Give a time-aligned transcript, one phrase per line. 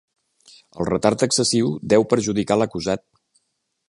[0.83, 3.05] El retard excessiu deu perjudicar l'acusat.